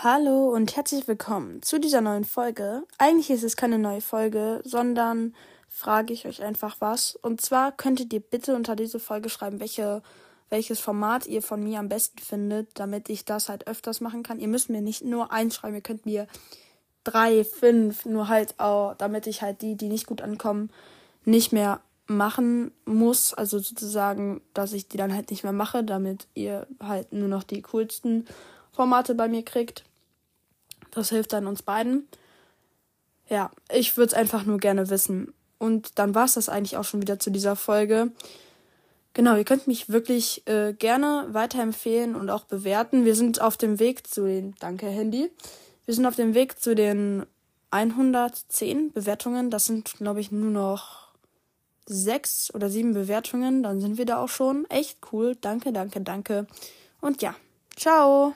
Hallo 0.00 0.50
und 0.50 0.76
herzlich 0.76 1.08
willkommen 1.08 1.60
zu 1.60 1.80
dieser 1.80 2.00
neuen 2.00 2.22
Folge. 2.22 2.84
Eigentlich 2.98 3.30
ist 3.30 3.42
es 3.42 3.56
keine 3.56 3.80
neue 3.80 4.00
Folge, 4.00 4.60
sondern 4.62 5.34
frage 5.68 6.12
ich 6.12 6.24
euch 6.28 6.40
einfach 6.40 6.76
was. 6.78 7.16
Und 7.16 7.40
zwar 7.40 7.72
könntet 7.72 8.12
ihr 8.12 8.20
bitte 8.20 8.54
unter 8.54 8.76
diese 8.76 9.00
Folge 9.00 9.28
schreiben, 9.28 9.58
welche, 9.58 10.00
welches 10.50 10.78
Format 10.78 11.26
ihr 11.26 11.42
von 11.42 11.64
mir 11.64 11.80
am 11.80 11.88
besten 11.88 12.20
findet, 12.20 12.78
damit 12.78 13.08
ich 13.08 13.24
das 13.24 13.48
halt 13.48 13.66
öfters 13.66 14.00
machen 14.00 14.22
kann. 14.22 14.38
Ihr 14.38 14.46
müsst 14.46 14.70
mir 14.70 14.82
nicht 14.82 15.02
nur 15.02 15.32
eins 15.32 15.56
schreiben, 15.56 15.74
ihr 15.74 15.80
könnt 15.80 16.06
mir 16.06 16.28
drei, 17.02 17.42
fünf, 17.42 18.06
nur 18.06 18.28
halt 18.28 18.54
auch, 18.60 18.94
damit 18.94 19.26
ich 19.26 19.42
halt 19.42 19.62
die, 19.62 19.74
die 19.74 19.88
nicht 19.88 20.06
gut 20.06 20.22
ankommen, 20.22 20.70
nicht 21.24 21.52
mehr 21.52 21.80
machen 22.06 22.70
muss. 22.84 23.34
Also 23.34 23.58
sozusagen, 23.58 24.42
dass 24.54 24.74
ich 24.74 24.86
die 24.86 24.96
dann 24.96 25.12
halt 25.12 25.32
nicht 25.32 25.42
mehr 25.42 25.52
mache, 25.52 25.82
damit 25.82 26.28
ihr 26.34 26.68
halt 26.80 27.12
nur 27.12 27.26
noch 27.26 27.42
die 27.42 27.62
coolsten 27.62 28.28
Formate 28.72 29.14
bei 29.14 29.28
mir 29.28 29.44
kriegt. 29.44 29.84
Das 30.90 31.10
hilft 31.10 31.32
dann 31.32 31.46
uns 31.46 31.62
beiden. 31.62 32.08
Ja, 33.28 33.50
ich 33.72 33.96
würde 33.96 34.08
es 34.08 34.14
einfach 34.14 34.44
nur 34.44 34.58
gerne 34.58 34.90
wissen. 34.90 35.34
Und 35.58 35.98
dann 35.98 36.14
war 36.14 36.24
es 36.24 36.34
das 36.34 36.48
eigentlich 36.48 36.76
auch 36.76 36.84
schon 36.84 37.02
wieder 37.02 37.18
zu 37.18 37.30
dieser 37.30 37.56
Folge. 37.56 38.12
Genau, 39.12 39.36
ihr 39.36 39.44
könnt 39.44 39.66
mich 39.66 39.88
wirklich 39.88 40.46
äh, 40.46 40.72
gerne 40.72 41.26
weiterempfehlen 41.30 42.14
und 42.14 42.30
auch 42.30 42.44
bewerten. 42.44 43.04
Wir 43.04 43.16
sind 43.16 43.40
auf 43.40 43.56
dem 43.56 43.80
Weg 43.80 44.06
zu 44.06 44.24
den, 44.24 44.54
danke 44.60 44.86
Handy, 44.86 45.30
wir 45.86 45.94
sind 45.94 46.06
auf 46.06 46.16
dem 46.16 46.34
Weg 46.34 46.60
zu 46.60 46.74
den 46.74 47.26
110 47.70 48.92
Bewertungen. 48.92 49.50
Das 49.50 49.66
sind, 49.66 49.94
glaube 49.94 50.20
ich, 50.20 50.30
nur 50.30 50.50
noch 50.50 51.08
sechs 51.86 52.54
oder 52.54 52.68
sieben 52.68 52.94
Bewertungen. 52.94 53.62
Dann 53.62 53.80
sind 53.80 53.98
wir 53.98 54.06
da 54.06 54.18
auch 54.18 54.28
schon. 54.28 54.66
Echt 54.70 54.98
cool. 55.12 55.36
Danke, 55.40 55.72
danke, 55.72 56.00
danke. 56.00 56.46
Und 57.00 57.22
ja, 57.22 57.34
ciao. 57.76 58.34